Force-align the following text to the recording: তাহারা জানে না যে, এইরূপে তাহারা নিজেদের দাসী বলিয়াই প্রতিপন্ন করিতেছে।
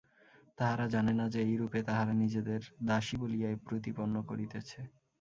তাহারা 0.57 0.85
জানে 0.93 1.13
না 1.19 1.25
যে, 1.33 1.39
এইরূপে 1.45 1.79
তাহারা 1.89 2.13
নিজেদের 2.23 2.61
দাসী 2.87 3.15
বলিয়াই 3.21 3.55
প্রতিপন্ন 3.67 4.15
করিতেছে। 4.29 4.79